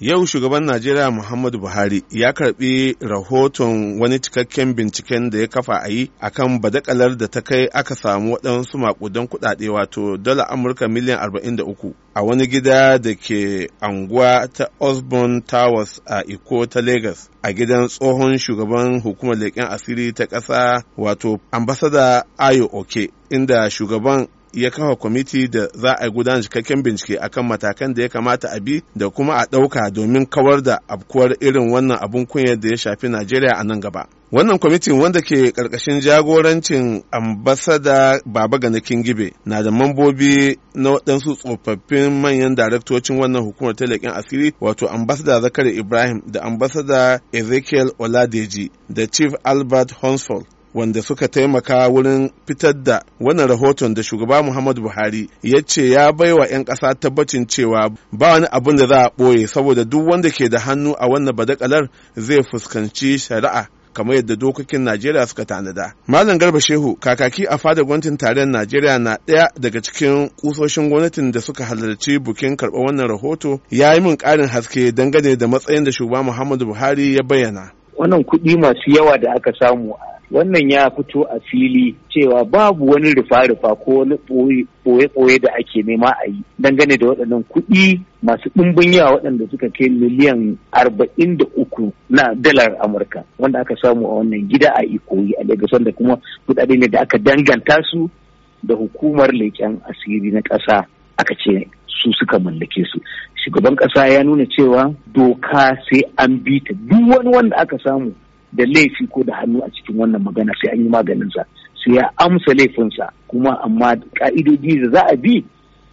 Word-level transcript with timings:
Yau 0.00 0.26
shugaban 0.26 0.64
Najeriya 0.64 1.10
Muhammadu 1.10 1.58
Buhari 1.58 2.02
ya 2.10 2.32
karɓi 2.32 2.96
rahoton 3.00 3.98
wani 4.00 4.18
cikakken 4.20 4.74
binciken 4.76 5.30
da 5.30 5.38
ya 5.38 5.46
kafa 5.48 5.74
a 5.82 5.88
yi 5.88 6.10
akan 6.20 6.60
badakalar 6.60 7.16
da 7.16 7.26
ta 7.28 7.40
kai 7.40 7.66
aka 7.72 7.94
samu 7.94 8.34
waɗansu 8.36 8.78
makudan 8.78 9.26
kuɗaɗe 9.28 9.68
wato 9.72 10.16
dala 10.16 10.44
Amurka 10.48 10.88
miliyan 10.88 11.18
43 11.18 11.94
a 12.14 12.22
wani 12.22 12.46
gida 12.46 12.98
da 12.98 13.14
ke 13.14 13.70
anguwa 13.80 14.46
ta 14.52 14.68
Osborne 14.80 15.40
Towers 15.40 16.00
a 16.04 16.20
Iko 16.28 16.66
ta 16.68 16.80
Lagos 16.82 17.30
a 17.42 17.52
gidan 17.52 17.88
tsohon 17.88 18.36
shugaban 18.38 19.00
hukumar 19.00 19.36
leƙen 19.38 19.64
asiri 19.72 20.12
ta 20.12 20.26
ƙasa 20.26 20.84
wato 20.98 21.40
ambasada 21.50 22.24
Ayo 22.36 22.68
Oke 22.72 23.08
inda 23.30 23.70
shugaban 23.70 24.28
ya 24.52 24.70
kafa 24.70 24.96
kwamiti 24.96 25.48
da 25.48 25.68
za 25.74 25.92
a 25.98 26.10
gudanar 26.10 26.42
cikakken 26.42 26.82
bincike 26.82 27.18
akan 27.20 27.46
matakan 27.46 27.94
da 27.94 28.02
ya 28.02 28.08
kamata 28.08 28.48
a 28.52 28.60
bi 28.60 28.82
da 28.96 29.08
kuma 29.10 29.34
a 29.36 29.46
ɗauka 29.50 29.90
domin 29.90 30.26
kawar 30.26 30.62
da 30.62 30.78
afkuwar 30.88 31.36
irin 31.40 31.70
wannan 31.72 31.98
abun 32.00 32.26
kunya 32.26 32.56
da 32.56 32.68
ya 32.68 32.76
shafi 32.76 33.08
Najeriya 33.08 33.56
a 33.58 33.64
nan 33.64 33.80
gaba. 33.80 34.06
Wannan 34.32 34.58
kwamitin 34.58 34.98
wanda 35.00 35.20
ke 35.20 35.52
ƙarƙashin 35.52 36.00
jagorancin 36.00 37.04
ambasada 37.12 38.20
Baba 38.26 38.58
Gana 38.58 38.80
Kingibe 38.80 39.32
na 39.44 39.62
da 39.62 39.70
mambobi 39.70 40.58
na 40.74 40.90
waɗansu 40.90 41.36
tsofaffin 41.36 42.10
manyan 42.20 42.54
daraktocin 42.54 43.18
wannan 43.18 43.42
hukumar 43.44 43.74
talakin 43.76 44.10
asiri 44.10 44.52
wato 44.60 44.88
ambasada 44.88 45.40
Zakari 45.40 45.76
Ibrahim 45.78 46.22
da 46.26 46.40
ambasada 46.42 47.20
Ezekiel 47.32 47.90
Oladeji 47.98 48.70
da 48.88 49.06
Chief 49.06 49.32
Albert 49.44 49.92
Hunsford 50.02 50.46
wanda 50.76 51.02
suka 51.02 51.28
taimaka 51.28 51.88
wurin 51.88 52.30
fitar 52.46 52.74
da 52.82 53.02
wannan 53.20 53.48
rahoton 53.48 53.94
da 53.94 54.02
shugaba 54.02 54.42
Muhammadu 54.42 54.82
Buhari 54.82 55.30
ya 55.42 55.62
ce 55.62 55.90
ya 55.90 56.12
baiwa 56.12 56.46
'yan 56.48 56.64
ƙasa 56.64 56.94
tabbacin 57.00 57.46
cewa 57.46 57.90
ba 58.12 58.32
wani 58.32 58.46
abin 58.52 58.76
da 58.76 58.86
za 58.86 58.96
a 59.04 59.08
ɓoye 59.18 59.46
saboda 59.46 59.84
duk 59.84 60.06
wanda 60.08 60.30
ke 60.30 60.48
da 60.48 60.58
hannu 60.60 60.92
a 60.98 61.08
wannan 61.08 61.34
badakalar 61.36 61.88
zai 62.16 62.42
fuskanci 62.50 63.18
shari'a 63.18 63.68
kamar 63.96 64.14
yadda 64.16 64.36
dokokin 64.40 64.82
Najeriya 64.84 65.26
suka 65.26 65.44
tanada. 65.44 65.94
Malam 66.06 66.38
Garba 66.38 66.60
Shehu 66.60 66.96
kakaki 67.00 67.46
a 67.48 67.56
fadar 67.58 67.84
gwamnatin 67.84 68.16
tarayyar 68.18 68.48
Najeriya 68.48 68.98
na 68.98 69.16
ɗaya 69.26 69.48
daga 69.60 69.80
cikin 69.82 70.28
kusoshin 70.36 70.88
gwamnatin 70.90 71.32
da 71.32 71.40
suka 71.40 71.64
halarci 71.64 72.18
bukin 72.18 72.56
karɓar 72.56 72.84
wannan 72.86 73.08
rahoto 73.08 73.60
ya 73.70 73.94
yi 73.94 74.00
min 74.00 74.16
ƙarin 74.16 74.48
haske 74.48 74.92
dangane 74.92 75.36
da 75.38 75.46
matsayin 75.48 75.84
da 75.84 75.90
shugaba 75.92 76.22
Muhammadu 76.22 76.66
Buhari 76.66 77.14
ya 77.16 77.22
bayyana. 77.22 77.72
Wannan 77.98 78.24
kuɗi 78.24 78.56
masu 78.60 78.90
yawa 78.96 79.18
da 79.18 79.32
aka 79.36 79.52
samu 79.58 79.94
wannan 80.30 80.70
ya 80.70 80.90
fito 80.90 81.22
a 81.30 81.40
fili 81.40 81.94
cewa 82.10 82.44
babu 82.44 82.86
wani 82.90 83.14
rufa-rufa 83.14 83.74
ko 83.76 83.90
wani 84.02 84.16
ɓoye-ɓoye 84.84 85.38
da 85.38 85.50
ake 85.58 85.82
nema 85.82 86.08
a 86.10 86.26
yi 86.28 86.42
dangane 86.58 86.96
da 86.98 87.06
waɗannan 87.06 87.42
kuɗi 87.44 88.00
masu 88.22 88.50
ɗimbin 88.56 88.92
yawa 88.92 89.14
waɗanda 89.14 89.44
suka 89.50 89.68
kai 89.70 89.88
miliyan 89.88 90.56
arba'in 90.72 91.36
da 91.38 91.44
uku 91.56 91.92
na 92.10 92.34
dalar 92.34 92.76
amurka 92.84 93.24
wanda 93.38 93.60
aka 93.60 93.74
samu 93.82 94.06
a 94.06 94.14
wannan 94.18 94.48
gida 94.48 94.68
a 94.74 94.82
ikoyi 94.84 95.32
a 95.40 95.44
lagos 95.44 95.72
wanda 95.72 95.92
kuma 95.92 96.18
kuɗaɗe 96.48 96.78
ne 96.78 96.88
da 96.88 97.00
aka 97.00 97.18
danganta 97.18 97.78
su 97.90 98.10
da 98.62 98.74
hukumar 98.74 99.30
leƙen 99.30 99.78
asiri 99.88 100.32
na 100.32 100.40
ƙasa 100.42 100.86
aka 101.18 101.34
ce 101.34 101.68
su 101.86 102.10
suka 102.18 102.38
mallake 102.38 102.82
su. 102.92 103.00
Shugaban 103.46 103.76
ƙasa 103.76 104.06
ya 104.10 104.22
nuna 104.24 104.44
cewa 104.46 104.94
doka 105.14 105.78
sai 105.90 106.02
an 106.18 106.42
bi 106.42 106.58
ta. 106.60 106.74
Duk 106.74 107.06
wani 107.08 107.30
wanda 107.30 107.56
aka 107.56 107.78
samu 107.78 108.12
da 108.52 108.64
laifi 108.66 109.06
ko 109.10 109.22
da 109.22 109.34
hannu 109.38 109.62
a 109.62 109.70
cikin 109.70 109.94
wannan 109.96 110.22
magana 110.22 110.50
sai 110.58 110.72
an 110.74 110.82
yi 110.82 110.88
maganinsa 110.90 111.46
sai 111.78 111.94
ya 111.94 112.10
amsa 112.18 112.54
laifinsa. 112.58 113.06
Kuma 113.28 113.54
amma 113.62 113.94
ka'idoji 114.18 114.82
da 114.82 114.90
za 114.90 115.06
a 115.12 115.16
bi 115.16 115.44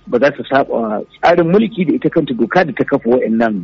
ba 0.08 0.18
za 0.20 0.34
su 0.38 0.44
saba 0.50 1.02
tsarin 1.22 1.46
mulki 1.54 1.86
da 1.86 1.94
ita 1.94 2.10
kanta 2.10 2.34
doka 2.34 2.66
da 2.66 2.74
ta 2.74 2.84
kafa 2.84 3.10
wa'annan 3.10 3.62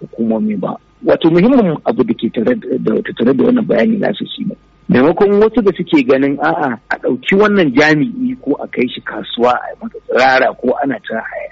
hukumomi 0.00 0.56
ba. 0.56 0.72
Wato 1.04 1.28
muhimmin 1.30 1.76
abu 1.84 2.04
da 2.04 2.14
ke 2.14 2.32
tare 2.32 2.56
da 2.56 3.44
wannan 3.44 3.66
bayani 3.68 4.00
nasu 4.00 4.24
shi 4.24 4.44
ne. 4.48 4.56
Maimakon 4.88 5.36
wasu 5.36 5.60
da 5.60 5.70
suke 5.76 6.00
ganin 6.08 6.40
a'a 6.40 6.80
a 6.88 6.96
ɗauki 6.96 7.36
wannan 7.36 7.76
jami'i 7.76 8.32
ko 8.40 8.56
a 8.56 8.66
kai 8.72 8.88
shi 8.88 9.00
kasuwa 9.04 9.52
a 9.52 9.76
masa 9.84 10.00
tsirara 10.08 10.48
ko 10.56 10.72
ana 10.82 10.96
ta 11.04 11.20
haya 11.20 11.47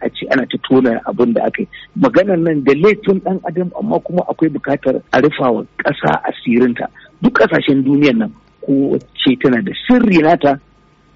a 0.00 0.08
ce 0.10 0.26
ana 0.30 0.46
ta 0.46 0.58
tona 0.68 1.00
abin 1.06 1.32
da 1.34 1.44
aka 1.44 1.62
yi. 1.62 1.68
Maganar 2.00 2.38
nan 2.38 2.64
da 2.64 2.72
laifin 2.74 3.20
dan 3.24 3.40
adam 3.44 3.70
amma 3.78 3.98
kuma 4.00 4.22
akwai 4.28 4.48
buƙatar 4.50 5.02
a 5.12 5.20
rufawa 5.20 5.66
ƙasa 5.78 6.22
asirinta. 6.28 6.86
Duk 7.22 7.32
ƙasashen 7.38 7.84
duniyan 7.84 8.18
nan 8.18 8.32
ko 8.66 8.98
ce 9.14 9.36
tana 9.42 9.62
da 9.62 9.72
sirri 9.86 10.18
nata 10.22 10.58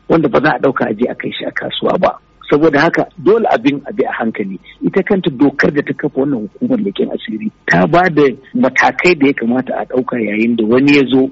wanda 0.08 0.28
ba 0.28 0.40
za 0.40 0.50
a 0.54 0.58
ɗauka 0.58 0.86
aje 0.90 1.06
a 1.10 1.14
kai 1.14 1.30
shi 1.32 1.44
a 1.44 1.50
kasuwa 1.50 1.98
ba. 2.00 2.18
Saboda 2.50 2.80
haka 2.80 3.06
dole 3.18 3.46
abin 3.50 3.80
abi 3.86 4.04
a 4.04 4.12
hankali. 4.12 4.58
Ita 4.82 5.02
kanta 5.02 5.30
dokar 5.30 5.70
da 5.72 5.82
ta 5.82 5.92
kafa 5.94 6.20
wannan 6.20 6.48
hukumar 6.48 6.78
leƙen 6.78 7.10
asiri 7.14 7.50
ta 7.66 7.86
ba 7.86 8.08
da 8.10 8.22
matakai 8.54 9.14
da 9.18 9.26
ya 9.26 9.32
kamata 9.32 9.74
a 9.78 9.84
ɗauka 9.86 10.18
yayin 10.18 10.56
da 10.56 10.64
wani 10.64 10.96
ya 10.96 11.02
zo 11.06 11.30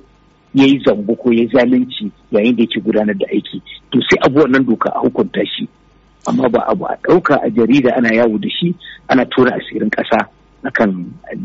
ya 0.55 0.65
yi 0.65 0.78
zambo 0.87 1.15
ko 1.16 1.31
ya 1.32 1.47
zalunci 1.53 2.10
yayin 2.31 2.56
da 2.56 2.62
yake 2.62 2.81
gudanar 2.81 3.15
da 3.19 3.26
aiki. 3.26 3.62
To 3.91 3.99
sai 4.03 4.19
abu 4.26 4.41
wannan 4.41 4.65
doka 4.66 4.91
a 4.94 5.00
hukunta 5.00 5.43
shi. 5.47 5.69
Amma 6.28 6.49
ba 6.49 6.61
abu 6.69 6.84
a 6.87 6.94
ɗauka 7.03 7.34
a 7.43 7.49
jarida 7.50 7.91
ana 7.97 8.09
yawo 8.15 8.39
da 8.39 8.49
shi 8.50 8.75
ana 9.09 9.25
tura 9.25 9.53
asirin 9.56 9.91
ƙasa 9.91 10.28
akan 10.65 10.91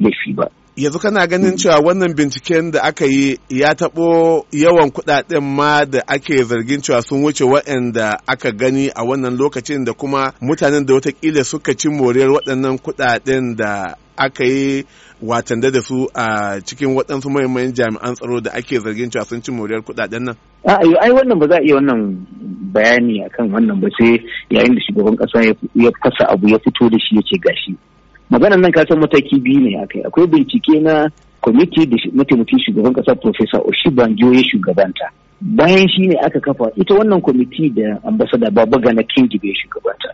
laifi 0.02 0.34
ba. 0.36 0.48
Yanzu 0.76 1.00
kana 1.00 1.28
ganin 1.28 1.58
cewa 1.58 1.80
wannan 1.80 2.16
binciken 2.18 2.72
da 2.72 2.82
aka 2.84 3.06
yi 3.06 3.38
ya 3.50 3.74
taɓo 3.74 4.44
yawan 4.52 4.90
kuɗaɗen 4.92 5.44
ma 5.44 5.86
da 5.86 6.00
ake 6.08 6.44
zargin 6.44 6.82
cewa 6.82 7.02
sun 7.02 7.22
wuce 7.24 7.44
waɗanda 7.46 8.18
aka 8.28 8.52
gani 8.52 8.90
a 8.90 9.04
wannan 9.06 9.38
lokacin 9.38 9.86
da 9.86 9.94
kuma 9.94 10.34
mutanen 10.42 10.86
da 10.86 10.94
wataƙila 10.94 11.44
suka 11.46 11.74
ci 11.78 11.90
moriyar 11.90 12.30
waɗannan 12.30 12.78
kuɗaɗen 12.82 13.56
da 13.56 13.94
aka 14.18 14.44
yi 14.46 14.84
watanda 15.22 15.72
da 15.72 15.82
su 15.82 16.08
a 16.14 16.60
cikin 16.66 16.96
waɗansu 16.98 17.30
mahimman 17.30 17.74
jami'an 17.74 18.16
tsaro 18.16 18.42
da 18.42 18.52
ake 18.54 18.80
zargin 18.80 19.10
cewa 19.12 19.26
sun 19.26 19.42
ci 19.42 19.52
moriyar 19.52 19.82
kuɗaɗen 19.86 20.24
nan? 20.26 20.36
A'a, 20.66 20.82
ai 21.06 21.12
wannan 21.12 21.40
ba 21.40 21.48
za 21.48 21.56
a 21.56 21.62
iya 21.62 21.76
wannan 21.76 22.26
bayani 22.74 23.24
akan 23.26 23.52
wannan 23.54 23.80
ba 23.82 23.88
sai 23.98 24.18
yayin 24.50 24.76
da 24.76 24.82
shugaban 24.82 25.16
ƙasa 25.16 25.44
ya 25.76 25.92
fasa 26.02 26.26
abu 26.34 26.48
ya 26.50 26.58
fito 26.60 26.90
da 26.90 26.98
shi 27.00 27.16
ya 27.16 27.22
ce 27.22 27.38
gashi. 27.40 27.76
Maganar 28.30 28.60
nan 28.60 28.72
kasan 28.72 29.00
mataki 29.00 29.40
biyu 29.40 29.60
ne 29.62 29.78
akai. 29.84 30.02
Akwai 30.04 30.28
bincike 30.28 30.82
na 30.82 31.08
kwamiti 31.42 31.86
da 31.86 31.98
mataimakin 32.14 32.60
shugaban 32.66 32.94
ƙasa 32.94 33.16
Profesa 33.22 33.60
Oshibanjo 33.62 34.34
ya 34.34 34.44
shugabanta. 34.44 35.06
Bayan 35.42 35.88
shi 35.90 36.08
ne 36.08 36.16
aka 36.26 36.40
kafa 36.40 36.72
ita 36.76 36.96
wannan 36.96 37.22
kwamiti 37.22 37.70
da 37.70 38.00
ambasada 38.08 38.50
Babagana 38.52 39.04
Kingibe 39.04 39.48
ya 39.48 39.56
shugabanta. 39.56 40.10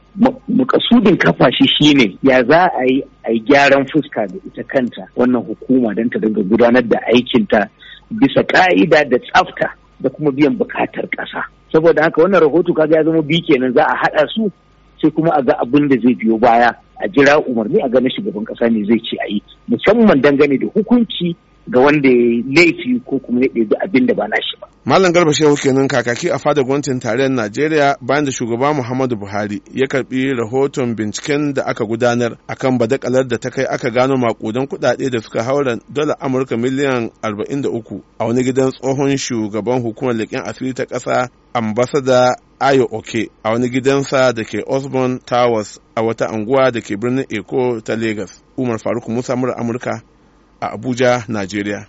Makasudin 0.49 1.17
kafa 1.17 1.51
shi 1.53 1.67
shine 1.67 2.17
ya 2.23 2.43
za 2.43 2.67
a 2.75 2.83
yi 2.85 3.03
a 3.23 3.31
gyaran 3.39 3.85
fuska 3.87 4.27
da 4.27 4.35
ita 4.47 4.63
kanta 4.63 5.07
wannan 5.15 5.43
hukuma 5.45 5.93
don 5.95 6.09
ta 6.09 6.19
dinga 6.19 6.41
gudanar 6.43 6.83
da 6.83 6.97
aikinta 7.13 7.69
bisa 8.11 8.43
ka'ida 8.43 9.05
da 9.05 9.17
tsafta 9.19 9.69
da 10.01 10.09
kuma 10.09 10.31
biyan 10.31 10.57
buƙatar 10.57 11.05
ƙasa. 11.13 11.58
Saboda 11.71 12.03
haka 12.03 12.21
wannan 12.21 12.41
rahoto 12.41 12.73
kaga 12.73 12.97
ya 12.97 13.03
zama 13.03 13.21
biyu 13.21 13.41
kenan 13.45 13.73
za 13.73 13.83
a 13.85 13.95
haɗa 13.95 14.27
su 14.33 14.51
sai 15.01 15.11
kuma 15.11 15.31
a 15.35 15.41
ga 15.41 15.53
abin 15.61 15.87
da 15.87 15.95
zai 15.97 16.15
biyo 16.15 16.37
baya 16.37 16.69
a 17.01 17.07
jira 17.07 17.39
umarni 17.39 17.81
a 17.81 17.89
ga 17.89 17.99
na 17.99 18.09
shugaban 18.09 18.43
ƙasa 18.45 18.69
ne 18.71 18.83
zai 18.85 18.99
ce 19.01 19.17
a 19.17 19.27
yi 19.27 19.41
musamman 19.67 20.21
dangane 20.21 20.57
da 20.59 20.67
hukunci 20.73 21.35
ga 21.67 21.79
wanda 21.79 22.09
ya 22.09 22.43
laifi 22.55 23.01
ko 23.05 23.19
kuma 23.19 23.41
ya 23.41 23.47
ɗebi 23.53 23.75
abin 23.83 24.05
da 24.05 24.13
ba 24.13 24.27
nashi 24.27 24.55
ba. 24.61 24.67
Malam 24.85 25.11
Garba 25.13 25.33
Shehu 25.33 25.55
kenan 25.57 25.87
kakaki 25.87 26.29
a 26.31 26.39
fadar 26.39 26.63
gwamnatin 26.63 26.99
tarayyar 26.99 27.29
Najeriya 27.31 27.97
bayan 28.01 28.25
da 28.25 28.31
shugaba 28.31 28.73
Muhammadu 28.73 29.15
Buhari 29.19 29.61
ya 29.73 29.87
karɓi 29.87 30.33
rahoton 30.37 30.95
binciken 30.95 31.53
da 31.53 31.63
aka 31.65 31.83
gudanar 31.85 32.37
akan 32.47 32.77
badakalar 32.79 33.27
da 33.27 33.37
ta 33.37 33.49
kai 33.49 33.65
aka 33.65 33.89
gano 33.91 34.15
makudan 34.17 34.67
kuɗaɗe 34.67 35.09
da 35.11 35.19
suka 35.21 35.43
haura 35.43 35.77
dala 35.89 36.15
Amurka 36.19 36.55
miliyan 36.57 37.11
43 37.21 38.01
a 38.19 38.25
wani 38.25 38.43
gidan 38.43 38.71
tsohon 38.71 39.17
shugaban 39.17 39.81
hukumar 39.83 40.15
leƙen 40.15 40.43
asiri 40.47 40.73
ta 40.73 40.85
ƙasa 40.85 41.27
ambasada 41.53 42.35
Ayo 42.61 42.87
Oke 42.91 43.29
a 43.43 43.51
wani 43.51 43.69
gidansa 43.69 44.33
da 44.33 44.43
ke 44.43 44.63
Osborne 44.67 45.19
Towers 45.19 45.79
a 45.95 46.01
wata 46.01 46.27
anguwa 46.29 46.71
da 46.71 46.79
ke 46.81 46.95
birnin 46.97 47.25
Eko 47.29 47.81
ta 47.83 47.95
Lagos. 47.95 48.41
Umar 48.57 48.79
Faruk 48.79 49.07
Musa 49.07 49.33
Amurka 49.33 50.01
a 50.61 50.67
Abuja, 50.77 51.23
Najeriya. 51.27 51.87